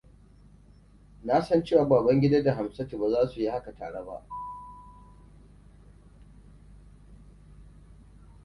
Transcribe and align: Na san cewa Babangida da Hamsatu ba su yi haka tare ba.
Na 1.23 1.41
san 1.41 1.63
cewa 1.63 1.85
Babangida 1.85 2.41
da 2.43 2.55
Hamsatu 2.55 2.99
ba 2.99 3.27
su 3.27 3.39
yi 3.41 3.49
haka 3.49 3.71
tare 3.73 4.05
ba. 4.05 4.25